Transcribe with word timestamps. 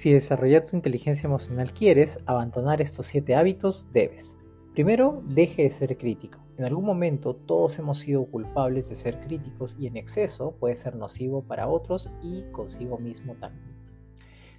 Si 0.00 0.10
desarrollar 0.10 0.64
tu 0.64 0.76
inteligencia 0.76 1.26
emocional 1.26 1.74
quieres, 1.74 2.20
abandonar 2.24 2.80
estos 2.80 3.04
siete 3.04 3.34
hábitos 3.34 3.92
debes. 3.92 4.38
Primero, 4.72 5.22
deje 5.26 5.64
de 5.64 5.70
ser 5.70 5.98
crítico. 5.98 6.38
En 6.56 6.64
algún 6.64 6.86
momento 6.86 7.36
todos 7.36 7.78
hemos 7.78 7.98
sido 7.98 8.24
culpables 8.24 8.88
de 8.88 8.94
ser 8.94 9.20
críticos 9.20 9.76
y 9.78 9.88
en 9.88 9.98
exceso 9.98 10.52
puede 10.58 10.76
ser 10.76 10.96
nocivo 10.96 11.42
para 11.42 11.68
otros 11.68 12.10
y 12.22 12.44
consigo 12.50 12.96
mismo 12.96 13.34
también. 13.34 13.76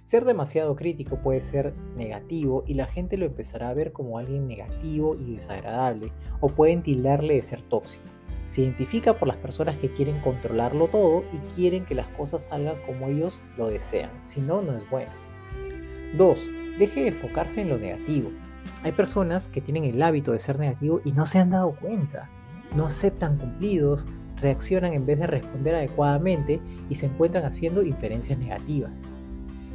Ser 0.04 0.24
demasiado 0.24 0.76
crítico 0.76 1.16
puede 1.16 1.40
ser 1.40 1.74
negativo 1.96 2.62
y 2.64 2.74
la 2.74 2.86
gente 2.86 3.16
lo 3.16 3.26
empezará 3.26 3.70
a 3.70 3.74
ver 3.74 3.90
como 3.90 4.18
alguien 4.18 4.46
negativo 4.46 5.16
y 5.16 5.34
desagradable 5.34 6.12
o 6.38 6.50
pueden 6.50 6.84
tildarle 6.84 7.34
de 7.34 7.42
ser 7.42 7.62
tóxico. 7.62 8.04
Se 8.46 8.60
identifica 8.60 9.14
por 9.14 9.26
las 9.26 9.38
personas 9.38 9.76
que 9.76 9.92
quieren 9.92 10.20
controlarlo 10.20 10.86
todo 10.86 11.24
y 11.32 11.38
quieren 11.56 11.84
que 11.84 11.96
las 11.96 12.06
cosas 12.10 12.44
salgan 12.44 12.76
como 12.86 13.08
ellos 13.08 13.42
lo 13.56 13.66
desean, 13.66 14.12
si 14.22 14.40
no, 14.40 14.62
no 14.62 14.76
es 14.76 14.88
bueno. 14.88 15.21
2. 16.16 16.38
Deje 16.78 17.02
de 17.02 17.08
enfocarse 17.08 17.60
en 17.60 17.68
lo 17.68 17.78
negativo. 17.78 18.30
Hay 18.82 18.92
personas 18.92 19.48
que 19.48 19.60
tienen 19.60 19.84
el 19.84 20.02
hábito 20.02 20.32
de 20.32 20.40
ser 20.40 20.58
negativo 20.58 21.00
y 21.04 21.12
no 21.12 21.26
se 21.26 21.38
han 21.38 21.50
dado 21.50 21.72
cuenta. 21.72 22.28
No 22.76 22.86
aceptan 22.86 23.38
cumplidos, 23.38 24.06
reaccionan 24.40 24.92
en 24.92 25.06
vez 25.06 25.18
de 25.18 25.26
responder 25.26 25.74
adecuadamente 25.74 26.60
y 26.88 26.94
se 26.94 27.06
encuentran 27.06 27.44
haciendo 27.44 27.82
inferencias 27.82 28.38
negativas. 28.38 29.02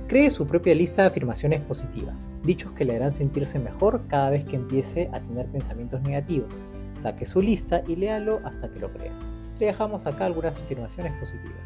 Cree 0.08 0.30
su 0.30 0.48
propia 0.48 0.74
lista 0.74 1.02
de 1.02 1.10
afirmaciones 1.10 1.62
positivas, 1.62 2.28
dichos 2.44 2.72
que 2.72 2.86
le 2.86 2.96
harán 2.96 3.14
sentirse 3.14 3.60
mejor 3.60 4.04
cada 4.08 4.30
vez 4.30 4.46
que 4.46 4.56
empiece 4.56 5.10
a 5.12 5.20
tener 5.20 5.48
pensamientos 5.48 6.02
negativos. 6.02 6.62
Saque 6.98 7.26
su 7.26 7.42
lista 7.42 7.84
y 7.88 7.96
léalo 7.96 8.40
hasta 8.46 8.70
que 8.70 8.80
lo 8.80 8.92
crea. 8.92 9.12
Le 9.60 9.66
dejamos 9.66 10.06
acá 10.06 10.26
algunas 10.26 10.54
afirmaciones 10.54 11.14
positivas. 11.20 11.60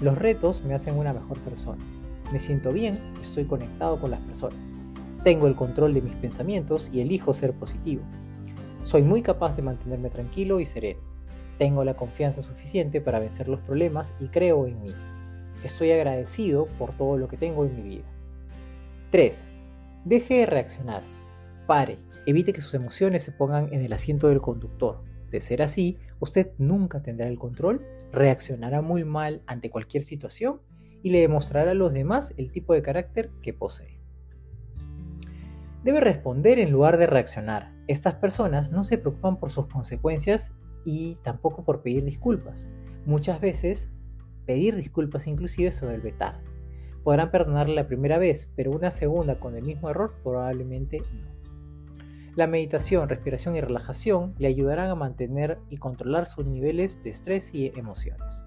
Los 0.00 0.18
retos 0.18 0.64
me 0.64 0.74
hacen 0.74 0.96
una 0.96 1.12
mejor 1.12 1.38
persona. 1.40 1.82
Me 2.32 2.38
siento 2.38 2.72
bien, 2.72 2.96
estoy 3.24 3.44
conectado 3.44 4.00
con 4.00 4.12
las 4.12 4.20
personas. 4.20 4.60
Tengo 5.24 5.48
el 5.48 5.56
control 5.56 5.94
de 5.94 6.00
mis 6.00 6.14
pensamientos 6.14 6.88
y 6.92 7.00
elijo 7.00 7.34
ser 7.34 7.52
positivo. 7.52 8.02
Soy 8.84 9.02
muy 9.02 9.20
capaz 9.20 9.56
de 9.56 9.62
mantenerme 9.62 10.10
tranquilo 10.10 10.60
y 10.60 10.66
sereno. 10.66 11.00
Tengo 11.58 11.82
la 11.82 11.94
confianza 11.94 12.40
suficiente 12.40 13.00
para 13.00 13.18
vencer 13.18 13.48
los 13.48 13.58
problemas 13.60 14.14
y 14.20 14.28
creo 14.28 14.68
en 14.68 14.80
mí. 14.80 14.92
Estoy 15.64 15.90
agradecido 15.90 16.66
por 16.78 16.92
todo 16.92 17.18
lo 17.18 17.26
que 17.26 17.36
tengo 17.36 17.64
en 17.64 17.74
mi 17.74 17.82
vida. 17.96 18.06
3. 19.10 19.42
Deje 20.04 20.34
de 20.34 20.46
reaccionar. 20.46 21.02
Pare. 21.66 21.98
Evite 22.26 22.52
que 22.52 22.60
sus 22.60 22.74
emociones 22.74 23.24
se 23.24 23.32
pongan 23.32 23.72
en 23.72 23.80
el 23.82 23.92
asiento 23.92 24.28
del 24.28 24.40
conductor. 24.40 25.02
De 25.32 25.40
ser 25.40 25.62
así, 25.62 25.98
usted 26.20 26.52
nunca 26.58 27.02
tendrá 27.02 27.26
el 27.26 27.38
control, 27.38 27.84
reaccionará 28.12 28.82
muy 28.82 29.04
mal 29.04 29.42
ante 29.46 29.68
cualquier 29.68 30.04
situación 30.04 30.60
y 31.02 31.10
le 31.10 31.20
demostrará 31.20 31.70
a 31.72 31.74
los 31.74 31.92
demás 31.92 32.34
el 32.36 32.50
tipo 32.52 32.74
de 32.74 32.82
carácter 32.82 33.30
que 33.42 33.52
posee. 33.52 34.00
Debe 35.84 36.00
responder 36.00 36.58
en 36.58 36.70
lugar 36.70 36.98
de 36.98 37.06
reaccionar. 37.06 37.72
Estas 37.86 38.14
personas 38.14 38.70
no 38.70 38.84
se 38.84 38.98
preocupan 38.98 39.38
por 39.38 39.50
sus 39.50 39.66
consecuencias 39.66 40.52
y 40.84 41.16
tampoco 41.22 41.64
por 41.64 41.82
pedir 41.82 42.04
disculpas. 42.04 42.68
Muchas 43.06 43.40
veces 43.40 43.90
pedir 44.44 44.76
disculpas 44.76 45.26
inclusive 45.26 45.72
se 45.72 45.86
vuelve 45.86 46.12
tarde. 46.12 46.44
Podrán 47.02 47.30
perdonarle 47.30 47.74
la 47.74 47.86
primera 47.86 48.18
vez, 48.18 48.52
pero 48.56 48.72
una 48.72 48.90
segunda 48.90 49.40
con 49.40 49.56
el 49.56 49.62
mismo 49.62 49.88
error 49.88 50.16
probablemente 50.22 50.98
no. 50.98 51.30
La 52.36 52.46
meditación, 52.46 53.08
respiración 53.08 53.56
y 53.56 53.60
relajación 53.60 54.34
le 54.38 54.48
ayudarán 54.48 54.90
a 54.90 54.94
mantener 54.94 55.58
y 55.68 55.78
controlar 55.78 56.26
sus 56.26 56.46
niveles 56.46 57.02
de 57.02 57.10
estrés 57.10 57.54
y 57.54 57.68
emociones. 57.76 58.46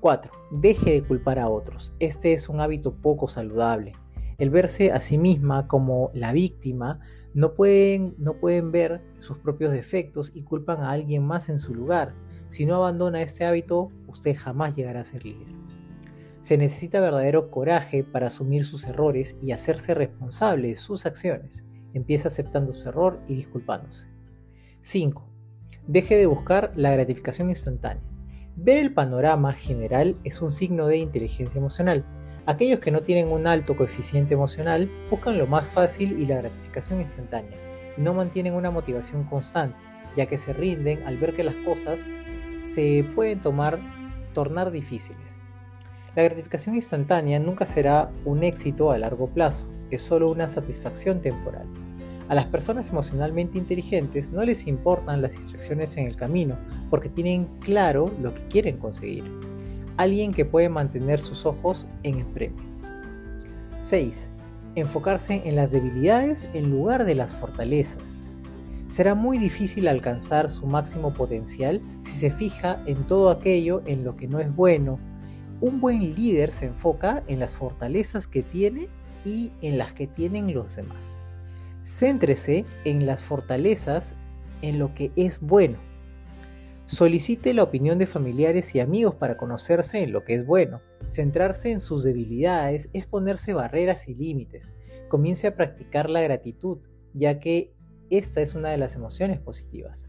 4. 0.00 0.32
Deje 0.50 0.92
de 0.92 1.02
culpar 1.02 1.38
a 1.38 1.48
otros. 1.48 1.92
Este 1.98 2.32
es 2.32 2.48
un 2.48 2.60
hábito 2.60 2.94
poco 2.94 3.28
saludable. 3.28 3.92
El 4.38 4.50
verse 4.50 4.92
a 4.92 5.00
sí 5.00 5.18
misma 5.18 5.66
como 5.66 6.10
la 6.14 6.32
víctima 6.32 7.00
no 7.34 7.54
pueden, 7.54 8.14
no 8.18 8.34
pueden 8.34 8.70
ver 8.70 9.00
sus 9.20 9.38
propios 9.38 9.72
defectos 9.72 10.34
y 10.34 10.42
culpan 10.42 10.80
a 10.80 10.92
alguien 10.92 11.26
más 11.26 11.48
en 11.48 11.58
su 11.58 11.74
lugar. 11.74 12.14
Si 12.46 12.64
no 12.64 12.76
abandona 12.76 13.22
este 13.22 13.44
hábito, 13.44 13.90
usted 14.06 14.36
jamás 14.36 14.76
llegará 14.76 15.00
a 15.00 15.04
ser 15.04 15.24
líder. 15.24 15.48
Se 16.40 16.56
necesita 16.56 17.00
verdadero 17.00 17.50
coraje 17.50 18.04
para 18.04 18.28
asumir 18.28 18.64
sus 18.64 18.86
errores 18.86 19.36
y 19.42 19.52
hacerse 19.52 19.94
responsable 19.94 20.68
de 20.68 20.76
sus 20.76 21.04
acciones. 21.04 21.66
Empieza 21.94 22.28
aceptando 22.28 22.74
su 22.74 22.88
error 22.88 23.20
y 23.26 23.34
disculpándose. 23.34 24.06
5. 24.80 25.28
Deje 25.88 26.16
de 26.16 26.26
buscar 26.26 26.72
la 26.76 26.92
gratificación 26.92 27.50
instantánea. 27.50 28.02
Ver 28.60 28.78
el 28.78 28.92
panorama 28.92 29.52
general 29.52 30.16
es 30.24 30.42
un 30.42 30.50
signo 30.50 30.88
de 30.88 30.96
inteligencia 30.96 31.60
emocional. 31.60 32.04
Aquellos 32.44 32.80
que 32.80 32.90
no 32.90 33.02
tienen 33.02 33.28
un 33.28 33.46
alto 33.46 33.76
coeficiente 33.76 34.34
emocional 34.34 34.90
buscan 35.12 35.38
lo 35.38 35.46
más 35.46 35.68
fácil 35.68 36.18
y 36.18 36.26
la 36.26 36.38
gratificación 36.38 36.98
instantánea, 36.98 37.56
no 37.96 38.14
mantienen 38.14 38.54
una 38.54 38.72
motivación 38.72 39.22
constante, 39.22 39.78
ya 40.16 40.26
que 40.26 40.38
se 40.38 40.52
rinden 40.52 41.04
al 41.06 41.18
ver 41.18 41.36
que 41.36 41.44
las 41.44 41.54
cosas 41.64 42.04
se 42.56 43.04
pueden 43.14 43.38
tomar, 43.38 43.78
tornar 44.34 44.72
difíciles. 44.72 45.40
La 46.16 46.24
gratificación 46.24 46.74
instantánea 46.74 47.38
nunca 47.38 47.64
será 47.64 48.10
un 48.24 48.42
éxito 48.42 48.90
a 48.90 48.98
largo 48.98 49.28
plazo, 49.28 49.68
es 49.92 50.02
solo 50.02 50.32
una 50.32 50.48
satisfacción 50.48 51.20
temporal. 51.22 51.68
A 52.28 52.34
las 52.34 52.44
personas 52.44 52.90
emocionalmente 52.90 53.56
inteligentes 53.56 54.32
no 54.32 54.44
les 54.44 54.66
importan 54.66 55.22
las 55.22 55.32
distracciones 55.32 55.96
en 55.96 56.06
el 56.06 56.16
camino 56.16 56.58
porque 56.90 57.08
tienen 57.08 57.46
claro 57.60 58.12
lo 58.20 58.34
que 58.34 58.46
quieren 58.48 58.76
conseguir. 58.76 59.24
Alguien 59.96 60.32
que 60.32 60.44
puede 60.44 60.68
mantener 60.68 61.22
sus 61.22 61.46
ojos 61.46 61.86
en 62.02 62.16
el 62.18 62.26
premio. 62.26 62.62
6. 63.80 64.28
Enfocarse 64.74 65.40
en 65.46 65.56
las 65.56 65.70
debilidades 65.70 66.46
en 66.52 66.70
lugar 66.70 67.06
de 67.06 67.14
las 67.14 67.32
fortalezas. 67.32 68.22
Será 68.88 69.14
muy 69.14 69.38
difícil 69.38 69.88
alcanzar 69.88 70.50
su 70.50 70.66
máximo 70.66 71.14
potencial 71.14 71.80
si 72.02 72.12
se 72.12 72.30
fija 72.30 72.82
en 72.86 73.06
todo 73.06 73.30
aquello 73.30 73.82
en 73.86 74.04
lo 74.04 74.16
que 74.16 74.28
no 74.28 74.38
es 74.38 74.54
bueno. 74.54 74.98
Un 75.62 75.80
buen 75.80 76.00
líder 76.14 76.52
se 76.52 76.66
enfoca 76.66 77.22
en 77.26 77.40
las 77.40 77.56
fortalezas 77.56 78.26
que 78.26 78.42
tiene 78.42 78.88
y 79.24 79.50
en 79.62 79.78
las 79.78 79.94
que 79.94 80.06
tienen 80.06 80.52
los 80.52 80.76
demás. 80.76 81.18
Céntrese 81.88 82.64
en 82.84 83.06
las 83.06 83.22
fortalezas, 83.22 84.14
en 84.62 84.78
lo 84.78 84.94
que 84.94 85.10
es 85.16 85.40
bueno. 85.40 85.78
Solicite 86.86 87.54
la 87.54 87.64
opinión 87.64 87.98
de 87.98 88.06
familiares 88.06 88.74
y 88.74 88.80
amigos 88.80 89.14
para 89.14 89.36
conocerse 89.36 90.02
en 90.02 90.12
lo 90.12 90.22
que 90.22 90.34
es 90.34 90.46
bueno. 90.46 90.80
Centrarse 91.08 91.72
en 91.72 91.80
sus 91.80 92.04
debilidades 92.04 92.88
es 92.92 93.06
ponerse 93.06 93.52
barreras 93.52 94.06
y 94.08 94.14
límites. 94.14 94.74
Comience 95.08 95.48
a 95.48 95.56
practicar 95.56 96.08
la 96.08 96.20
gratitud, 96.20 96.78
ya 97.14 97.40
que 97.40 97.72
esta 98.10 98.42
es 98.42 98.54
una 98.54 98.68
de 98.68 98.78
las 98.78 98.94
emociones 98.94 99.40
positivas. 99.40 100.08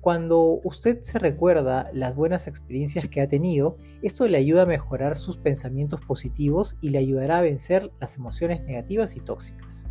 Cuando 0.00 0.60
usted 0.64 1.02
se 1.02 1.18
recuerda 1.18 1.90
las 1.92 2.14
buenas 2.14 2.46
experiencias 2.46 3.08
que 3.08 3.20
ha 3.20 3.28
tenido, 3.28 3.76
esto 4.00 4.26
le 4.26 4.38
ayuda 4.38 4.62
a 4.62 4.66
mejorar 4.66 5.18
sus 5.18 5.36
pensamientos 5.36 6.00
positivos 6.00 6.78
y 6.80 6.90
le 6.90 6.98
ayudará 6.98 7.38
a 7.38 7.42
vencer 7.42 7.90
las 8.00 8.16
emociones 8.16 8.62
negativas 8.62 9.16
y 9.16 9.20
tóxicas. 9.20 9.89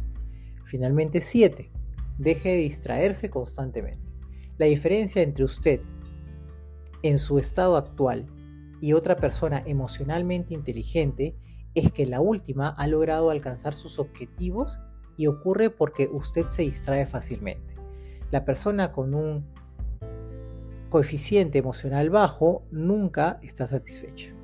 Finalmente, 0.69 1.22
7. 1.22 1.72
Deje 2.19 2.50
de 2.50 2.57
distraerse 2.57 3.31
constantemente. 3.31 4.07
La 4.59 4.68
diferencia 4.68 5.24
entre 5.24 5.44
usted 5.44 5.81
en 7.02 7.18
su 7.18 7.40
estado 7.40 7.75
actual 7.75 8.28
y 8.80 8.94
otra 8.94 9.16
persona 9.16 9.63
emocionalmente 9.66 10.53
inteligente 10.53 11.35
es 11.74 11.91
que 11.91 12.06
la 12.06 12.22
última 12.22 12.69
ha 12.69 12.85
logrado 12.85 13.31
alcanzar 13.31 13.74
sus 13.74 13.97
objetivos 13.97 14.80
y 15.18 15.25
ocurre 15.25 15.72
porque 15.72 16.07
usted 16.07 16.46
se 16.50 16.62
distrae 16.62 17.07
fácilmente. 17.07 17.75
La 18.30 18.46
persona 18.46 18.91
con 18.91 19.16
un 19.16 19.47
coeficiente 20.91 21.57
emocional 21.57 22.12
bajo 22.12 22.62
nunca 22.69 23.39
está 23.42 23.65
satisfecha. 23.65 24.36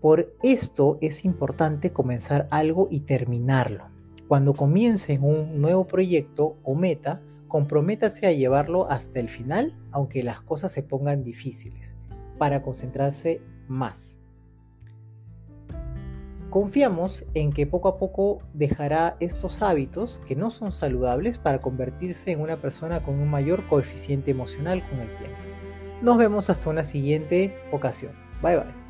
Por 0.00 0.34
esto 0.42 0.96
es 1.02 1.26
importante 1.26 1.92
comenzar 1.92 2.48
algo 2.50 2.88
y 2.90 3.00
terminarlo. 3.00 3.91
Cuando 4.32 4.54
comiencen 4.54 5.22
un 5.24 5.60
nuevo 5.60 5.86
proyecto 5.86 6.56
o 6.64 6.74
meta, 6.74 7.20
comprométase 7.48 8.26
a 8.26 8.32
llevarlo 8.32 8.90
hasta 8.90 9.20
el 9.20 9.28
final, 9.28 9.76
aunque 9.90 10.22
las 10.22 10.40
cosas 10.40 10.72
se 10.72 10.82
pongan 10.82 11.22
difíciles, 11.22 11.94
para 12.38 12.62
concentrarse 12.62 13.42
más. 13.68 14.16
Confiamos 16.48 17.26
en 17.34 17.52
que 17.52 17.66
poco 17.66 17.88
a 17.88 17.98
poco 17.98 18.38
dejará 18.54 19.18
estos 19.20 19.60
hábitos 19.60 20.22
que 20.26 20.34
no 20.34 20.50
son 20.50 20.72
saludables 20.72 21.36
para 21.36 21.60
convertirse 21.60 22.30
en 22.30 22.40
una 22.40 22.56
persona 22.56 23.02
con 23.02 23.20
un 23.20 23.28
mayor 23.28 23.62
coeficiente 23.68 24.30
emocional 24.30 24.82
con 24.88 25.00
el 25.00 25.14
tiempo. 25.18 25.36
Nos 26.00 26.16
vemos 26.16 26.48
hasta 26.48 26.70
una 26.70 26.84
siguiente 26.84 27.54
ocasión. 27.70 28.12
Bye 28.40 28.56
bye. 28.56 28.81